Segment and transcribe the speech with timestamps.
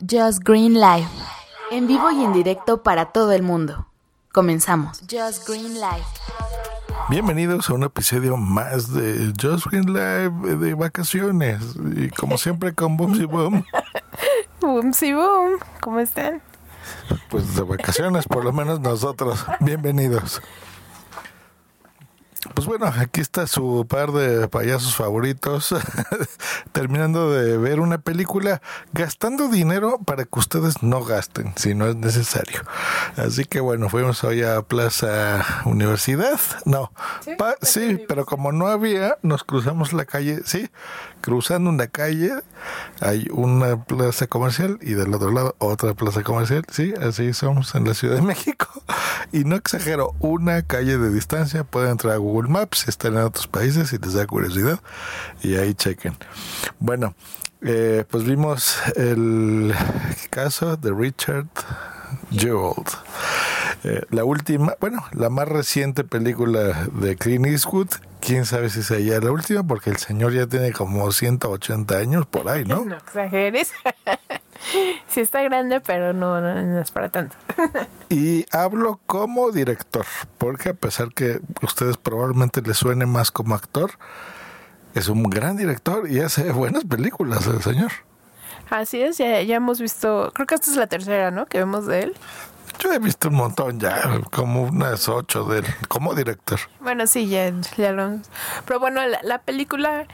[0.00, 1.08] Just Green Live.
[1.72, 3.88] En vivo y en directo para todo el mundo.
[4.32, 5.00] Comenzamos.
[5.10, 6.04] Just Green Live.
[7.10, 11.74] Bienvenidos a un episodio más de Just Green Live de vacaciones.
[11.96, 13.64] Y como siempre con Boom y Boom.
[14.60, 15.58] Boom y Boom.
[15.80, 16.42] ¿Cómo están?
[17.28, 19.44] Pues de vacaciones, por lo menos nosotros.
[19.58, 20.40] Bienvenidos.
[22.68, 25.74] Bueno, aquí está su par de payasos favoritos,
[26.72, 28.60] terminando de ver una película,
[28.92, 32.60] gastando dinero para que ustedes no gasten, si no es necesario.
[33.16, 36.92] Así que bueno, fuimos hoy a Plaza Universidad, no,
[37.62, 40.68] sí, pero como no había, nos cruzamos la calle, sí,
[41.22, 42.32] cruzando una calle
[43.00, 47.86] hay una plaza comercial y del otro lado otra plaza comercial, sí, así somos en
[47.86, 48.66] la Ciudad de México.
[49.30, 53.22] Y no exagero, una calle de distancia, pueden entrar a Google Maps si están en
[53.22, 54.80] otros países y les da curiosidad
[55.42, 56.16] y ahí chequen.
[56.78, 57.14] Bueno,
[57.62, 59.74] eh, pues vimos el
[60.30, 61.46] caso de Richard
[62.30, 62.84] Jewell.
[63.84, 67.88] Eh, la última, bueno, la más reciente película de Clint Eastwood,
[68.20, 72.26] quién sabe si sea ya la última, porque el señor ya tiene como 180 años
[72.26, 72.84] por ahí, ¿no?
[72.84, 73.72] No exageres.
[75.08, 77.36] sí está grande, pero no, no, es para tanto.
[78.08, 80.06] y hablo como director,
[80.38, 83.92] porque a pesar que a ustedes probablemente les suene más como actor,
[84.94, 87.92] es un gran director y hace buenas películas el señor.
[88.70, 91.46] Así es, ya, ya hemos visto, creo que esta es la tercera, ¿no?
[91.46, 92.14] Que vemos de él.
[92.78, 96.60] Yo he visto un montón ya, como unas ocho de él, como director.
[96.80, 98.20] Bueno, sí, ya, ya lo...
[98.66, 100.06] Pero bueno, la, película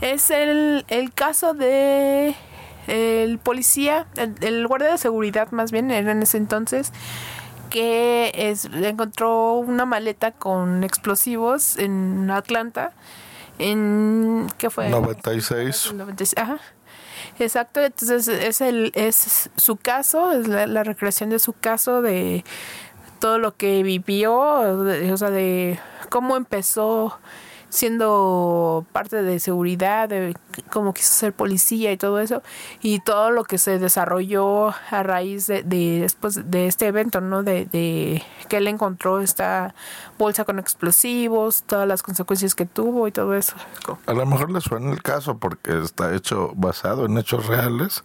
[0.00, 2.36] es el, el caso de
[2.86, 4.06] el policía,
[4.40, 6.92] el, guardia de seguridad más bien, era en ese entonces,
[7.70, 12.92] que es, encontró una maleta con explosivos en Atlanta,
[13.58, 14.46] en...
[14.58, 14.88] ¿qué fue?
[14.88, 15.92] 96.
[15.94, 16.58] 96 ajá.
[17.38, 22.44] Exacto, entonces es el es su caso, es la, recreación de su caso de
[23.18, 25.78] todo lo que vivió, o sea, de
[26.10, 27.18] cómo empezó
[27.74, 30.36] siendo parte de seguridad, de
[30.70, 32.40] cómo quiso ser policía y todo eso,
[32.80, 37.42] y todo lo que se desarrolló a raíz de, después de este evento, ¿no?
[37.42, 39.74] De, de, que él encontró esta
[40.18, 43.56] bolsa con explosivos, todas las consecuencias que tuvo y todo eso.
[44.06, 48.04] A lo mejor le suena el caso porque está hecho basado en hechos reales.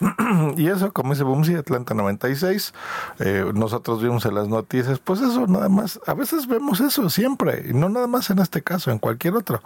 [0.56, 2.72] y eso, como dice Bumsy, Atlanta 96,
[3.18, 7.66] eh, nosotros vimos en las noticias, pues eso nada más, a veces vemos eso siempre,
[7.68, 9.62] y no nada más en este caso, en cualquier otro.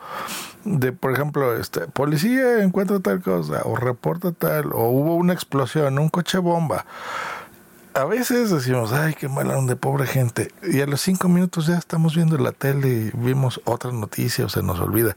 [0.64, 5.98] De, por ejemplo, este policía encuentra tal cosa, o reporta tal, o hubo una explosión,
[5.98, 6.84] un coche bomba
[7.98, 10.52] a veces decimos, ay, qué mala de pobre gente.
[10.62, 14.48] Y a los cinco minutos ya estamos viendo la tele y vimos otra noticia o
[14.48, 15.16] se nos olvida.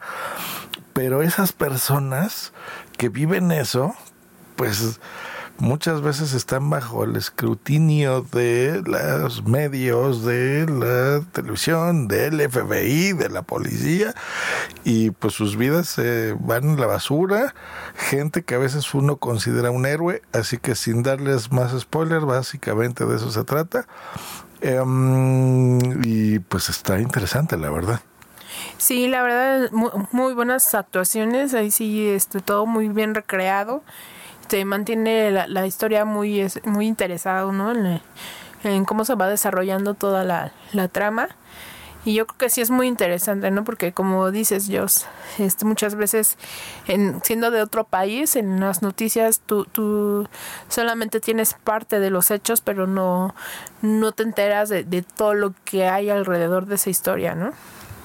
[0.94, 2.54] Pero esas personas
[2.98, 3.94] que viven eso,
[4.56, 5.00] pues
[5.62, 13.30] muchas veces están bajo el escrutinio de los medios, de la televisión, del FBI, de
[13.30, 14.16] la policía,
[14.84, 17.54] y pues sus vidas se van a la basura,
[17.96, 23.06] gente que a veces uno considera un héroe, así que sin darles más spoilers, básicamente
[23.06, 23.86] de eso se trata.
[24.62, 28.02] Em, y pues está interesante, la verdad.
[28.78, 33.84] Sí, la verdad, muy, muy buenas actuaciones, ahí sí, este, todo muy bien recreado
[34.52, 37.72] este, mantiene la, historia muy, muy interesado, ¿no?
[38.66, 41.30] En, cómo se va desarrollando toda la, trama.
[42.04, 43.64] Y yo creo que sí es muy interesante, ¿no?
[43.64, 45.06] Porque como dices, Jos,
[45.38, 46.38] este, muchas veces
[46.90, 50.28] en, siendo de otro país, en las noticias tú, tú
[50.68, 53.34] solamente tienes parte de los hechos, pero no,
[53.82, 57.54] no te enteras de, de todo lo que hay alrededor de esa historia, ¿no?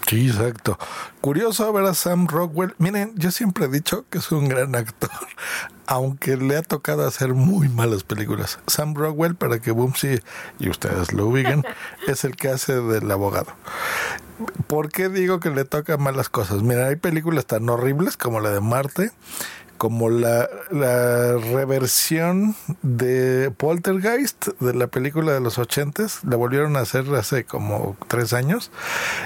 [0.07, 0.79] Sí, exacto.
[1.21, 2.75] Curioso ver a Sam Rockwell.
[2.79, 5.11] Miren, yo siempre he dicho que es un gran actor,
[5.87, 8.61] aunque le ha tocado hacer muy malas películas.
[8.69, 10.21] Sam Rockwell, para que Boomsy
[10.61, 11.65] y ustedes lo ubiquen,
[12.07, 13.53] es el que hace del abogado.
[14.69, 16.63] ¿Por qué digo que le toca malas cosas?
[16.63, 19.11] Mira, hay películas tan horribles como la de Marte,
[19.77, 26.81] como la, la reversión de Poltergeist de la película de los ochentas, la volvieron a
[26.81, 28.71] hacer hace como tres años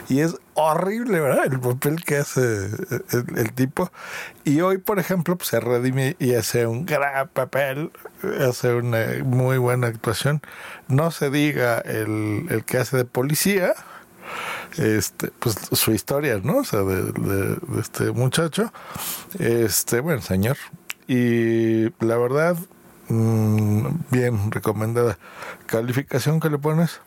[0.09, 1.47] y es horrible, ¿verdad?
[1.47, 2.71] El papel que hace
[3.37, 3.91] el, tipo.
[4.45, 7.91] Y hoy, por ejemplo, pues, se redime y hace un gran papel,
[8.47, 10.43] hace una muy buena actuación.
[10.89, 13.75] No se diga el, el que hace de policía,
[14.79, 16.59] este, pues su historia, ¿no?
[16.59, 18.73] O sea, de, este muchacho,
[19.39, 20.57] este, bueno, señor.
[21.07, 22.57] Y la verdad,
[23.09, 25.19] mm, bien recomendada.
[25.67, 27.01] ¿Calificación que le pones?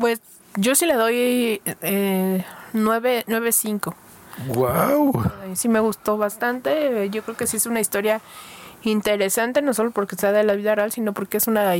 [0.00, 0.20] Pues
[0.56, 2.44] yo sí le doy eh,
[2.74, 3.94] 9.5.
[4.48, 5.30] ¡Wow!
[5.54, 7.08] Sí me gustó bastante.
[7.10, 8.20] Yo creo que sí es una historia
[8.84, 11.74] interesante, no solo porque sea de la vida real, sino porque es una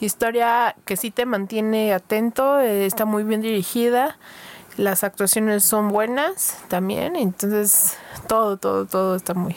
[0.00, 4.18] historia que sí te mantiene atento, eh, está muy bien dirigida,
[4.76, 7.96] las actuaciones son buenas también, entonces
[8.26, 9.56] todo, todo, todo está muy,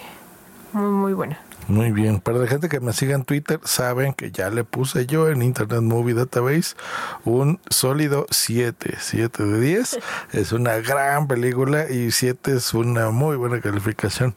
[0.74, 1.38] muy, muy bueno.
[1.68, 5.08] Muy bien, para la gente que me siga en Twitter, saben que ya le puse
[5.08, 6.76] yo en Internet Movie Database
[7.24, 10.00] un sólido 7, 7 de 10.
[10.32, 14.36] Es una gran película y 7 es una muy buena calificación.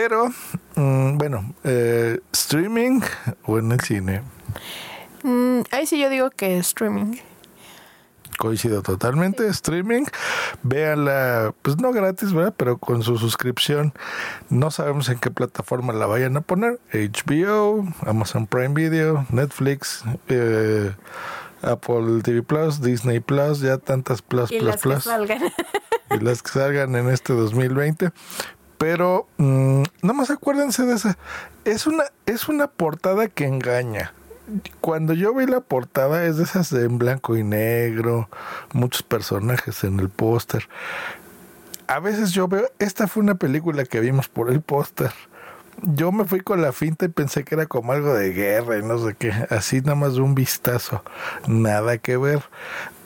[0.00, 0.28] Pero,
[0.76, 3.00] mm, bueno, eh, streaming
[3.46, 4.22] o en el cine.
[5.24, 7.16] Mm, ahí sí yo digo que streaming
[8.38, 9.48] coincido totalmente.
[9.48, 10.04] Streaming,
[10.62, 12.54] véanla, pues no gratis, ¿verdad?
[12.56, 13.92] Pero con su suscripción.
[14.50, 16.78] No sabemos en qué plataforma la vayan a poner.
[16.92, 20.92] HBO, Amazon Prime Video, Netflix, eh,
[21.62, 24.96] Apple TV Plus, Disney Plus, ya tantas Plus, y Plus, las Plus.
[24.98, 25.42] Que salgan.
[26.12, 28.12] y las que salgan en este 2020.
[28.78, 31.18] Pero mmm, nada más acuérdense de esa.
[31.64, 34.12] Es una, es una portada que engaña
[34.80, 38.28] cuando yo vi la portada es de esas en blanco y negro,
[38.72, 40.68] muchos personajes en el póster.
[41.86, 45.12] A veces yo veo, esta fue una película que vimos por el póster.
[45.82, 48.82] Yo me fui con la finta y pensé que era como algo de guerra y
[48.82, 49.32] no sé qué.
[49.50, 51.02] Así nada más de un vistazo.
[51.46, 52.42] Nada que ver.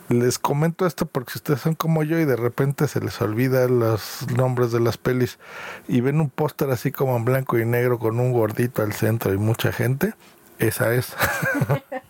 [0.09, 4.27] Les comento esto porque ustedes son como yo y de repente se les olvida los
[4.35, 5.39] nombres de las pelis
[5.87, 9.33] y ven un póster así como en blanco y negro con un gordito al centro
[9.33, 10.13] y mucha gente,
[10.59, 11.13] esa es.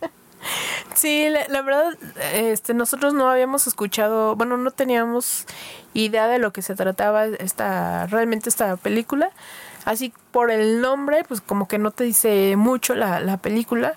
[0.95, 1.98] Sí, la, la, verdad,
[2.34, 5.45] este, nosotros no habíamos escuchado, bueno, no teníamos
[5.94, 9.31] idea de lo que se trataba esta, realmente esta película.
[9.85, 13.94] Así por el nombre, pues como que no te dice mucho la, la película.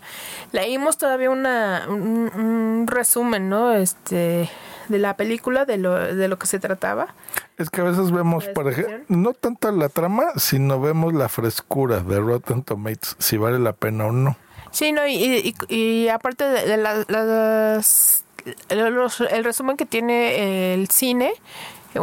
[0.52, 3.72] Leímos todavía una, un, un, resumen, ¿no?
[3.72, 4.50] Este,
[4.88, 7.14] de la película, de lo, de lo que se trataba.
[7.56, 12.00] Es que a veces vemos, por ejemplo, no tanto la trama, sino vemos la frescura
[12.00, 14.36] de Rotten Tomatoes, si vale la pena o no.
[14.70, 18.24] Sí, no, y, y, y aparte de, de la, las,
[18.70, 21.32] los, el resumen que tiene el cine,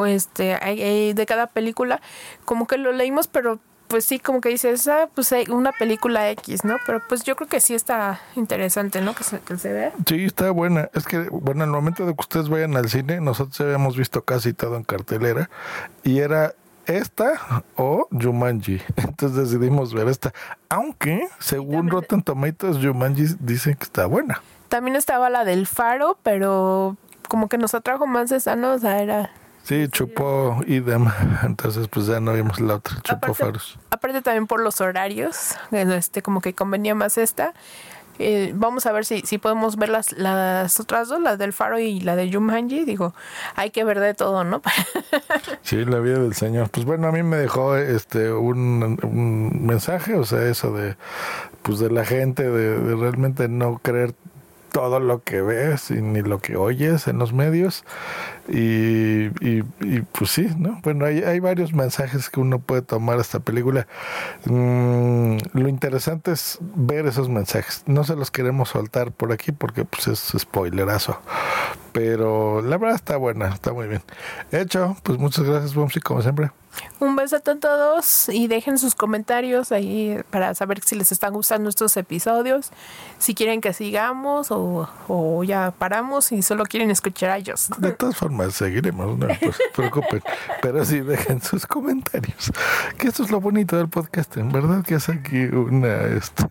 [0.08, 0.58] este,
[1.14, 2.02] de cada película,
[2.46, 3.60] como que lo leímos, pero
[3.94, 6.78] pues sí, como que dices, ah, pues hay una película X, ¿no?
[6.84, 9.14] Pero pues yo creo que sí está interesante, ¿no?
[9.14, 9.94] Que se, que se vea.
[10.08, 10.90] Sí, está buena.
[10.96, 14.52] Es que, bueno, al momento de que ustedes vayan al cine, nosotros habíamos visto casi
[14.52, 15.48] todo en cartelera
[16.02, 16.56] y era
[16.88, 18.82] esta o Jumanji.
[18.96, 20.34] Entonces decidimos ver esta.
[20.70, 24.42] Aunque, según Rotten Tomatoes, Jumanji dicen que está buena.
[24.70, 26.98] También estaba la del Faro, pero
[27.30, 28.74] como que nos atrajo más esa, ¿no?
[28.74, 29.30] O sea, era...
[29.64, 31.08] Sí, chupó idem.
[31.44, 33.80] Entonces, pues ya no vimos la otra, chupó aparte, faros.
[33.90, 37.54] Aparte también por los horarios, este como que convenía más esta.
[38.20, 41.80] Eh, vamos a ver si, si podemos ver las, las otras dos, la del Faro
[41.80, 42.86] y la de Jumanji.
[42.86, 43.16] Digo,
[43.56, 44.62] hay que ver de todo, ¿no?
[45.64, 46.70] sí, la vida del Señor.
[46.70, 50.96] Pues bueno, a mí me dejó este un, un mensaje, o sea, eso de
[51.64, 54.14] pues de la gente, de, de realmente no creer
[54.74, 57.86] todo lo que ves y ni lo que oyes en los medios.
[58.50, 60.82] Y, y, y pues sí, ¿no?
[60.84, 63.88] Bueno, hay, hay, varios mensajes que uno puede tomar esta película.
[64.46, 67.84] Mm, lo interesante es ver esos mensajes.
[67.86, 71.20] No se los queremos soltar por aquí porque pues es spoilerazo.
[71.94, 74.02] Pero la verdad está buena, está muy bien.
[74.52, 76.52] Hecho, pues muchas gracias, Bumsy, como siempre.
[77.00, 81.70] Un beso a todos y dejen sus comentarios ahí para saber si les están gustando
[81.70, 82.72] estos episodios,
[83.20, 87.70] si quieren que sigamos o, o ya paramos y solo quieren escuchar a ellos.
[87.78, 90.24] De todas formas, seguiremos, no se preocupen,
[90.64, 92.52] pero sí dejen sus comentarios.
[92.98, 96.44] Que esto es lo bonito del podcast, en verdad que es aquí una este,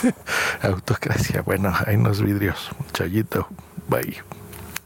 [0.62, 1.42] autocracia.
[1.42, 2.70] Bueno, hay unos vidrios.
[2.92, 3.48] Chayito,
[3.88, 4.22] bye.